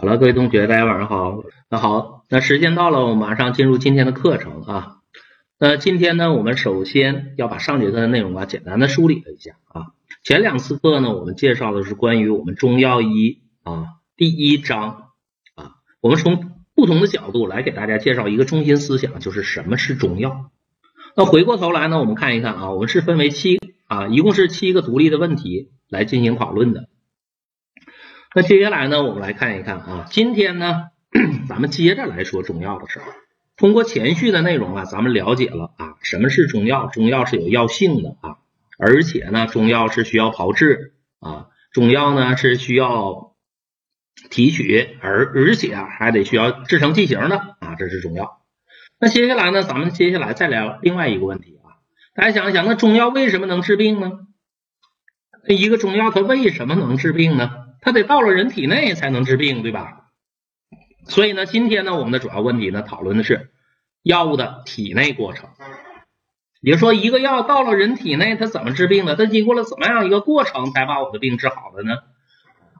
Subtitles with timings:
[0.00, 1.42] 好了，各位同学，大家晚上好。
[1.68, 4.98] 那好，那时间到了，我们马上进入今天的课程啊。
[5.58, 9.86] 那今天呢，我们首先要把上节课的内容啊，简单的梳理了一下啊。
[10.22, 15.08] 前两次课呢，我们介绍的是关于我们中药一啊第一章
[15.56, 20.52] 啊，我们从不同的角度来给大家介绍一个中心思想，就是什么是中药。
[21.16, 23.58] 那回过头来呢，我们看一看啊，我们是分为七
[23.88, 26.88] 啊，一共是七个独立的问题来进行讨论的。
[28.34, 30.90] 那接下来呢，我们来看一看啊，今天呢，
[31.48, 33.06] 咱们接着来说中药的事儿。
[33.56, 36.88] 通过前序的内容啊，咱们了解了啊，什么是中药？
[36.88, 38.36] 中药是有药性的啊，
[38.78, 43.34] 而且呢，中药是需要炮制啊，中药呢是需要
[44.30, 48.42] 提取，而而且啊还得需要制成剂型的啊，这是中药。
[49.00, 51.80] 那接下来呢，咱们接下来再聊另外一个问题啊，
[52.14, 54.12] 大家想一想，那中药为什么能治病呢？
[55.48, 57.67] 那一个中药它为什么能治病呢？
[57.80, 60.10] 它得到了人体内才能治病，对吧？
[61.06, 63.50] 所以呢，今天呢，我们的主要问题呢，讨论的是
[64.02, 65.48] 药物的体内过程。
[66.60, 69.14] 也就说，一个药到了人体内，它怎么治病的？
[69.14, 71.98] 它经过了怎么样一个过程，才把我的病治好的呢？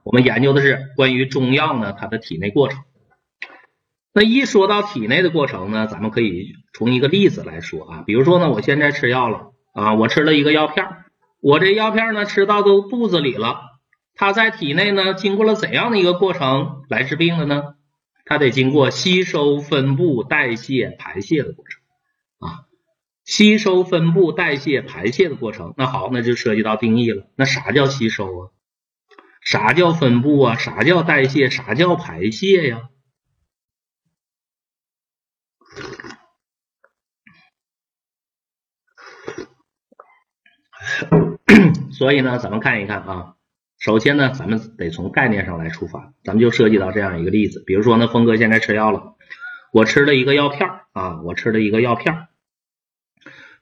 [0.03, 2.83] 我们研究的是关于中药呢，它的体内过程。
[4.13, 10.85] 那一说到体内的过程呢，咱们可以从一个例子来说啊，比如说呢，我现在吃药了啊，我吃了一个药片，
[11.41, 13.61] 我这药片呢吃到都肚子里了。
[14.19, 17.77] 它在体内呢，经过了怎样的一个过程来治病的呢？
[18.25, 21.81] 它得经过吸收、分布、代谢、排泄的过程
[22.41, 22.67] 啊。
[23.25, 25.73] 吸收、分布、代谢、排泄的过程。
[25.77, 27.29] 那好，那就涉及到定义了。
[27.37, 28.51] 那啥叫吸收啊？
[29.41, 30.57] 啥叫分布啊？
[30.57, 31.49] 啥叫代谢？
[31.49, 32.91] 啥叫排泄呀？
[41.93, 43.38] 所以呢，咱们看一看啊。
[43.79, 49.15] 首先呢，咱们得从概念上来出发，咱们就涉及到这样一个例子，比如说呢，峰哥现在吃药了，
[49.73, 52.27] 我吃了一个药片啊，我吃了一个药片，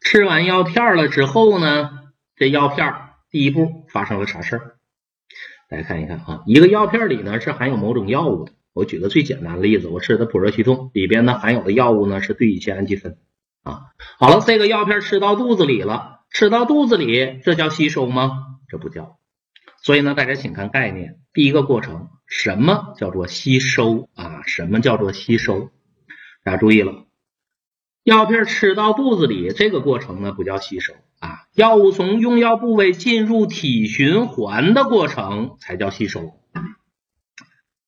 [0.01, 1.91] 吃完药片了之后呢，
[2.35, 2.95] 这药片
[3.31, 4.77] 第一步发生了啥事儿？
[5.69, 13.19] 大家看一看啊，一个药片里呢是含有某种药物的，我举个最简单的例子，我吃的普热西痛里边呢含有的药物呢是对乙酰氨基酚
[13.65, 18.31] 啊，好了，这个药片吃到肚子里了，吃到肚子里，这叫吸收吗？
[18.71, 19.19] 这不叫。
[19.87, 21.21] 所以呢，大家请看概念。
[21.33, 24.43] 第一个过程，什么叫做吸收啊？
[24.45, 25.71] 什么叫做吸收？
[26.43, 27.05] 大家注意了，
[28.03, 31.47] 药片吃到肚子里，这个过程呢不叫吸收啊。
[31.55, 36.33] 药物从用药部位进入体循环的过程才叫吸收。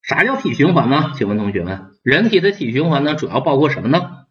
[0.00, 1.14] 啥叫体循环呢？
[1.16, 4.26] 请问同学们，人体的体循环呢主要包括什么呢？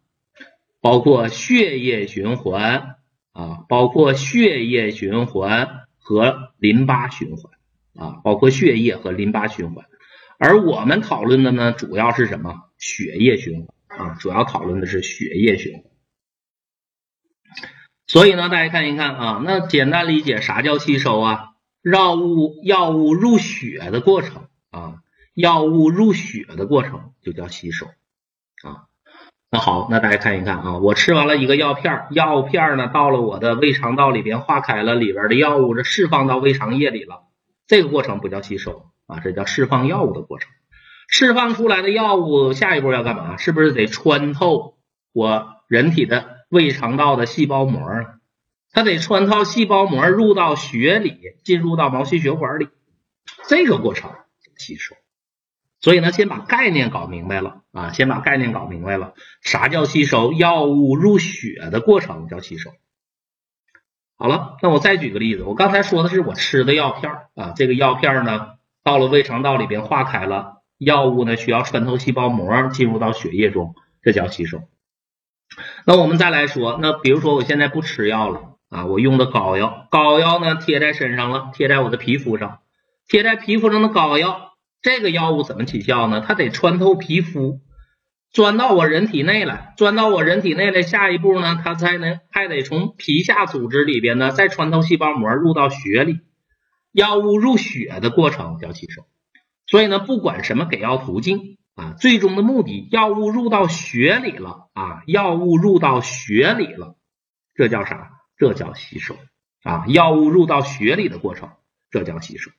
[0.80, 2.96] 包括血液循环
[3.34, 7.57] 啊，包括血液循环和淋巴循环。
[7.98, 9.86] 啊，包括血液和淋巴循环，
[10.40, 12.56] 而我们讨论的呢，主要是什么？
[12.78, 15.84] 血液循环啊，主要讨论的是血液循环。
[18.06, 21.50] 所以呢，大家看一看啊，那简单理解啥叫吸收啊？
[21.84, 24.96] 药物药物入血的过程啊，
[25.34, 28.88] 药物入血的过程就叫吸收啊。
[29.50, 37.27] 那好，那大家看一看啊，我吃完了一个药片，药片呢到了我的胃肠道里边化开了，里边的药物这释放到胃肠液里了。
[37.68, 40.50] 这个过程不叫吸收啊，这叫释放药物的过程。
[41.10, 43.38] 释放出来的药物下一步要干嘛？
[43.38, 44.78] 是不是得穿透
[45.14, 48.16] 我人体的胃肠道的细胞膜啊？
[48.72, 52.68] 它得穿透细胞膜入到血里，进入到毛细血管里。
[53.48, 54.12] 这个过程
[54.58, 54.96] 吸收。
[55.80, 59.14] 所以呢，先把概念搞明白了啊，先把概念搞明白了。
[59.42, 60.34] 啥叫吸收？
[60.34, 62.72] 药物入血的过程叫吸收。
[64.20, 74.64] 好了，那我再举个例子，我刚才说的是我吃的药片啊，这个药片呢到了胃肠道里边化开了，药物呢需要穿透细胞膜进入到血液中，这叫吸收。
[75.86, 82.58] 那我们再来说，那比如说我现在不吃药了啊，我用的膏药，膏药呢贴在身上了，贴在我的皮肤上，
[83.08, 86.24] 贴在皮肤上的膏药，这个药物怎么起效呢？
[86.28, 87.60] 它得穿透皮肤。
[88.38, 96.20] 钻到我人体内来，钻到我人体内来，下一步呢，它才能还得从皮下组织里边呢，再穿透细胞膜入到血里。
[96.92, 99.08] 药物入血的过程叫吸收。
[99.66, 106.96] 所以呢，不管什么给药途径啊，最终的目的，药物入到血里了啊，药物入到血里了，
[107.56, 108.12] 这叫啥？
[108.38, 109.18] 这叫吸收
[109.64, 111.54] 啊，药物入到血里的过程，
[111.90, 112.52] 这叫吸收。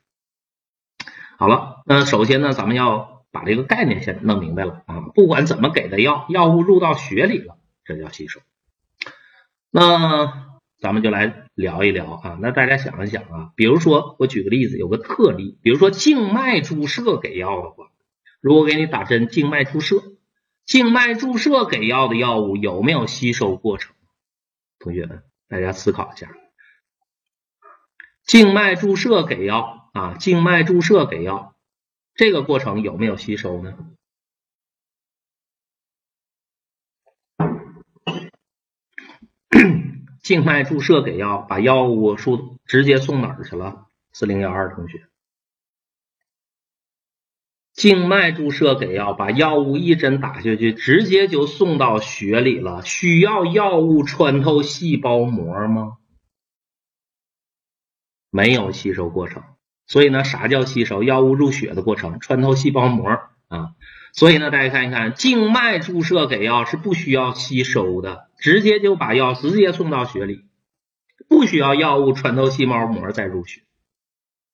[1.38, 3.17] 好了，那首先呢，咱们要。
[3.30, 5.00] 把这个概念先弄明白了啊！
[5.14, 8.40] 不管怎么给的药，药物入到血里了，这叫吸收。
[9.70, 12.38] 那咱们就来聊一聊啊。
[12.40, 17.90] 那大家想一想啊，比如说我举个例子，有个特例，比如说静脉注射给药的话，
[18.40, 20.02] 如果给你打针静脉注射，
[20.64, 23.94] 静脉注射给药的药物有没有吸收过程？
[24.78, 26.30] 同学们，大家思考一下，
[28.24, 31.56] 静脉注射给药啊，静脉注射给药
[32.18, 33.78] 这个过程有没有吸收呢？
[40.20, 43.86] 静脉注射给药，把药物输直接送哪儿去了？
[44.10, 45.06] 四零幺二同学，
[47.72, 52.82] 静脉注射给药，把药物一针打下去，直接就送到血里了。
[52.82, 55.98] 需要药物穿透细胞膜吗？
[58.30, 59.44] 没有吸收过程。
[59.88, 61.02] 所以呢，啥叫吸收？
[61.02, 63.08] 药物入血的过程，穿透细胞膜
[63.48, 63.70] 啊。
[64.12, 70.44] 所以呢，大家看一看，静脉注射给药是不需要吸收的，直接就把药直接送到血里，
[71.28, 73.62] 不需要药物穿透细胞膜再入血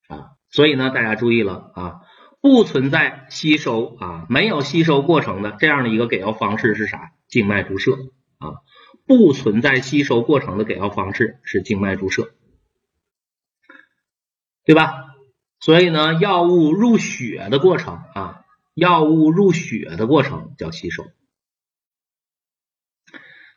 [0.09, 0.39] 啊。
[0.51, 2.01] 所以呢，大家注意了啊，
[2.41, 7.13] 不存在吸收啊，没有吸收过程的这样的一个给药方式是啥？
[7.27, 7.93] 静脉注射
[8.39, 8.63] 啊，
[9.07, 12.35] 不存在吸收过程的给药方式是静脉注射，
[14.65, 15.14] 对吧？
[15.65, 18.41] 所以呢，药物入血的过程啊。
[18.75, 21.05] 药物入血的过程叫吸收。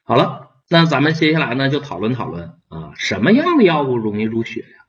[0.03, 4.85] 好了，那咱们接下来呢就讨论讨论啊，什么样的药物容易入血呀？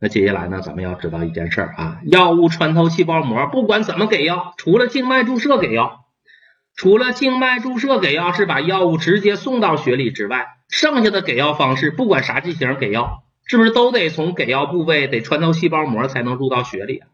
[0.00, 6.06] 那接下来呢，咱们要知道一件事啊，药物穿透细胞膜，不管怎么给药，除了静脉注射给药，
[6.74, 17.08] 除了静脉注射给药是把药物直接送到血里之外，剩下的给药方式，不管啥剂型给药，是不是都得从给药部位得穿透细胞膜才能入到血里啊？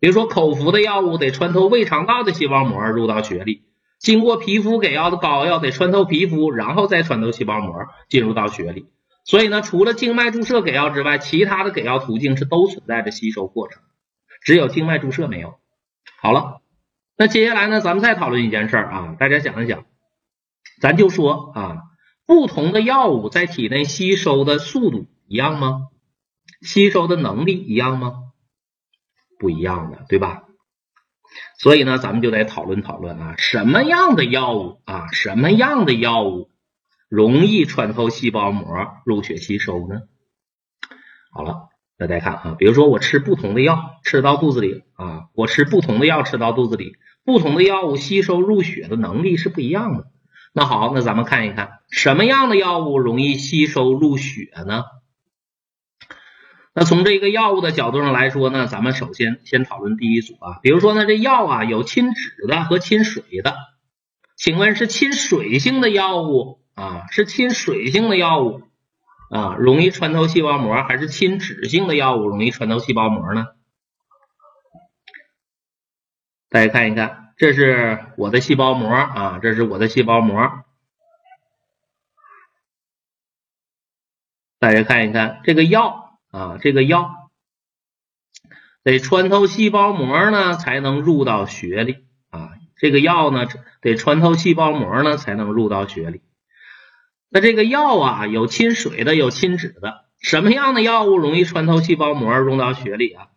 [0.00, 3.64] 比如说，口服的药物得穿透胃肠道的细胞膜入到血里，
[3.98, 7.74] 经过皮肤给药的膏药得穿透皮肤，然后再穿透细胞膜
[8.08, 8.86] 进入到血里。
[9.24, 13.82] 所以呢，除了静脉注射给药之外，其他的给药途径是都存在着吸收过程，
[14.42, 15.56] 只有静脉注射没有。
[16.20, 16.60] 好了，
[17.16, 19.84] 那接下来呢，咱们再讨论一件事儿啊，大家想一想，
[20.80, 21.76] 咱就说啊，
[22.24, 25.88] 不同的药物在体内吸收的速度一样吗？
[26.62, 28.14] 吸收的能力一样吗？
[29.38, 30.42] 不一样的，对吧？
[31.58, 36.50] 所以呢，咱们就得讨论讨论啊，什么样的药物啊，什么样的药物
[37.08, 38.66] 容易穿透细胞膜
[39.04, 40.00] 入血吸收呢？
[41.30, 50.06] 好了，大家看啊，比如说我吃不同的药，吃到肚子里啊，我吃不同的药吃到肚子里，不同的药物吸收入血的能力是不一样的。
[50.54, 54.84] 那好，那咱们看一看什么样的药物容易吸收入血呢？
[56.78, 63.56] 那从这个药物的角度上来说呢，咱们首先先讨论第一组啊，比如说呢，这药啊有亲脂的和亲水的，
[64.36, 68.62] 请问是亲水性的药物啊，是亲水性的药物
[69.28, 73.48] 啊，容易穿透细胞膜，还是亲脂性的药物容易穿透细胞膜呢？
[76.48, 80.48] 大家看一看，这是我的细胞膜啊，这是我的细胞膜，
[84.60, 86.04] 大家看一看这个药。
[86.30, 87.30] 啊，这个药
[88.82, 92.50] 得穿透细胞膜呢，才能入到血里啊。
[92.76, 93.46] 这个药呢，
[93.80, 96.22] 得穿透细胞膜呢，才能入到血里。
[97.28, 100.04] 那这个药啊，有亲水的，有亲脂的。
[100.20, 103.28] 什么样的药物容易穿透细胞膜入到血里啊？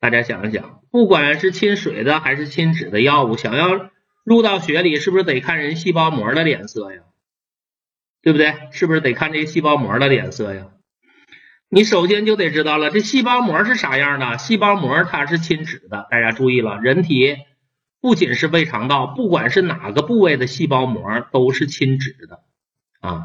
[0.00, 3.90] 大家想一想，不管是亲水的还是亲脂的药物，想要
[4.24, 7.02] 入到血里，是不是得看人细胞膜的脸色呀？
[8.20, 8.68] 对不对？
[8.72, 10.66] 是不是得看这个细胞膜的脸色呀？
[11.74, 14.36] 你首先就得知道了，这细胞膜是啥样的？
[14.36, 16.06] 细胞膜它是亲脂的。
[16.10, 17.38] 大家注意了，人体
[17.98, 22.40] 不仅是胃肠道，不管是哪个部位的细胞膜都是亲脂的
[23.00, 23.24] 啊。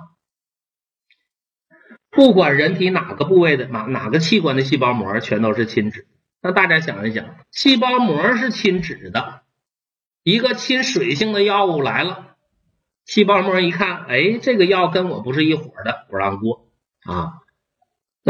[2.10, 6.08] 不管人体哪个部位的哪哪个器官的细胞膜，全都是亲脂。
[6.42, 9.42] 那大家想一想，细胞膜是亲脂的，
[10.24, 12.38] 一个亲水性的药物来了，
[13.04, 16.70] 细胞膜一看，哎，这个药跟我不是一伙的，不让过
[17.04, 17.34] 啊。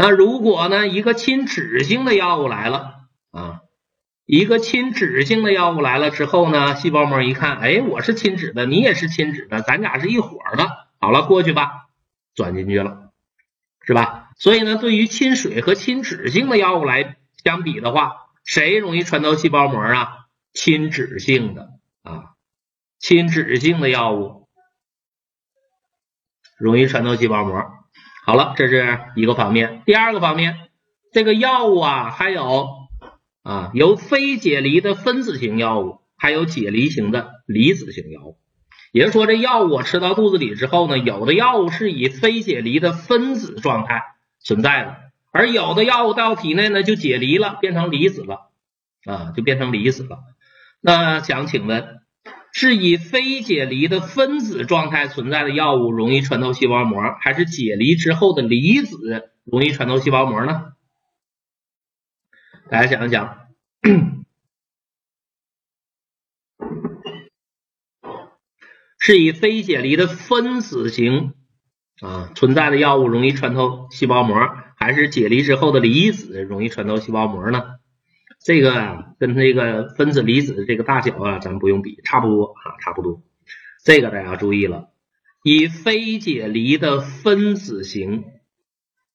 [0.00, 3.00] 那如果呢，一个亲脂性的药物来了
[3.32, 3.62] 啊，
[4.26, 10.68] 一个亲脂性的药物来了之后呢，细胞膜一看，哎，我是亲脂的，你也是亲脂的，咱俩是一伙的，
[11.00, 11.88] 好了，过去吧，
[12.32, 13.10] 钻进去了，
[13.84, 14.30] 是吧？
[14.36, 20.28] 所以呢，对于亲水和亲脂性的药物来相比的话，谁容易穿透细胞膜啊？
[20.52, 21.70] 亲脂性的
[22.04, 22.36] 啊，
[23.00, 24.48] 亲脂性的药物
[26.56, 27.77] 容易穿透细胞膜。
[28.28, 29.80] 好了，这是一个方面。
[29.86, 30.68] 第二个方面，
[31.14, 32.68] 这个药物啊，还有
[33.42, 38.36] 啊，有非解离的分子型药物，还有解离型的离子型药物。
[38.92, 44.02] 也就是说，这药物我吃到肚子里之后呢，有的药物是以非解离的分子状态
[44.40, 44.96] 存在的，
[45.32, 48.50] 而有的药物到体内呢就解离了，变成离子了
[49.06, 50.18] 啊，就变成离子了。
[50.82, 52.02] 那想请问，
[52.52, 60.72] 是以非解离的分子状态存在的药物容易穿透细胞膜，还是解离之后的离子容易穿透细胞膜呢？
[62.70, 63.48] 大家想一想，
[68.98, 71.32] 是以非解离的分子型
[72.02, 74.36] 啊存在的药物容易穿透细胞膜，
[74.76, 77.76] 还是解离之后的离子容易穿透细胞膜呢？
[78.40, 83.22] 这个啊，跟那个分子离子这个大小啊，咱不用比，差不多啊，差不多。
[83.84, 84.90] 这个大家注意了，
[85.42, 88.24] 以非解离的分子型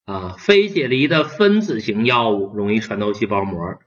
[0.05, 3.79] 啊，非解离的分子型药物容易穿透细胞膜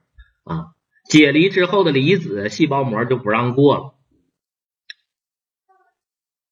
[0.43, 0.73] 啊，
[1.07, 3.93] 解离之后的离子细胞膜就不让过了。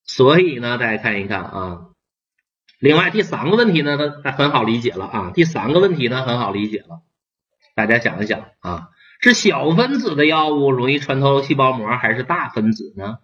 [0.04, 1.88] 所以呢，大家看一看啊，
[2.80, 7.02] 另外第三个问题呢，它很好理解了啊，第三个问题呢很好理解了。
[7.76, 8.90] 大家想一想啊，
[9.20, 13.20] 是小分子的药物容易穿透细胞膜，还是大分子呢？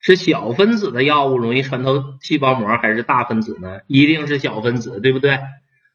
[0.00, 3.80] 是小分子的药物容易穿透细胞膜，还是大分子呢？
[3.86, 5.38] 一定是小分子，对不对？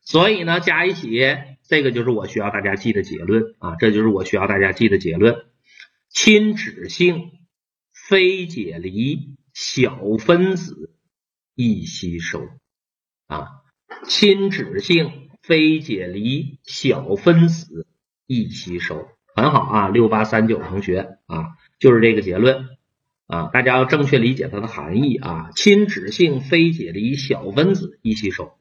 [0.01, 1.19] 所以呢，加一起，
[1.67, 5.45] 这个就是我需要大家记的结论啊，这就是我需要大家记的结论：
[6.09, 7.31] 亲脂性
[7.91, 10.95] 非解离小分子
[11.55, 12.47] 易吸收
[13.25, 13.47] 啊，
[14.07, 15.24] 亲脂性。
[15.47, 17.85] 非解离小分子
[18.25, 22.69] 易吸收，很好啊，六八三九同学啊，就是这个结论
[23.27, 25.51] 啊，大家要正确理解它的含义啊。
[25.55, 28.57] 亲脂性非解离小分子易吸收，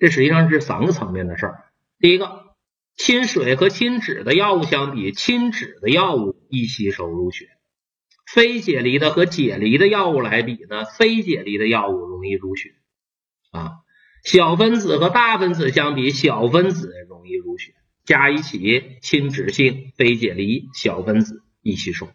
[0.00, 1.64] 这实际上是三个层面的事儿。
[2.00, 2.56] 第一个，
[2.96, 7.46] 亲水和亲脂的药物相比，亲脂的药物易吸收入血；
[8.26, 12.74] 非解离的和解离的药物来比呢，非解离的药物容易入血
[13.52, 13.83] 啊。
[14.24, 17.74] 小分子和大分子相比，小分子容易入血，
[18.06, 22.08] 加一起亲脂性非解离小分子易吸收。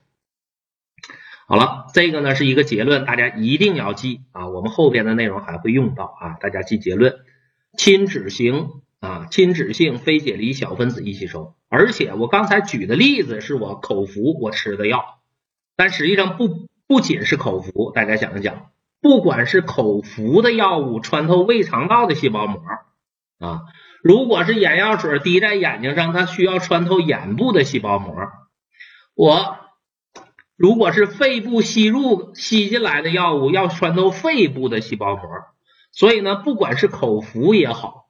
[1.48, 7.20] 好了，这个呢是一个结论，大家一定要记啊，我们后边的内容还会用到啊，大家记结论：
[7.78, 11.54] 亲脂型啊，亲脂性非解离小分子易吸收。
[11.70, 15.20] 而且我刚才举的例子是我口服我吃的药，
[15.76, 18.72] 但实际上不不仅是口服，大家想一想。
[19.02, 22.62] 不管是口服的药物穿透胃肠道的细胞膜
[23.40, 23.62] 啊，
[24.04, 28.14] 如果是眼药水滴在眼睛上，它需要穿透眼部的细胞膜。
[29.16, 29.58] 我
[30.58, 35.24] 如果是肺部吸入吸进来的药物，要穿透肺部的细胞膜。
[35.92, 38.10] 所以呢，不管是口服也好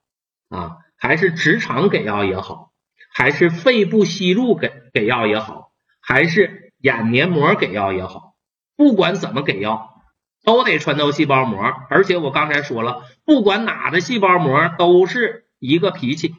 [0.50, 2.72] 啊，还是直肠给药也好，
[3.13, 8.34] 还是肺部吸入给给药也好，还是眼黏膜给药也好，
[8.75, 9.99] 不管怎么给药。
[10.43, 16.36] 都得穿透细胞膜，而且我刚才说了，不管哪的细胞膜都是一个脾气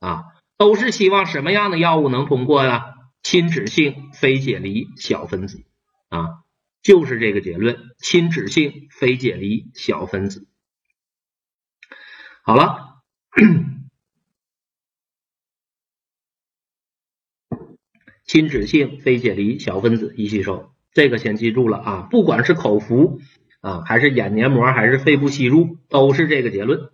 [0.00, 0.24] 啊，
[0.56, 2.94] 都是希望什么样的药物能通过呀？
[3.22, 5.62] 亲脂性非解离小分子
[6.08, 6.42] 啊，
[6.82, 10.48] 就是这个结论，亲脂性非解离小分子。
[12.42, 13.00] 好了，
[18.26, 23.20] 亲脂性非解离小分子易吸收，这个先记住了啊，不管是口服。
[23.62, 26.90] 啊，还是眼黏膜，还是肺部吸入，都是这个结论。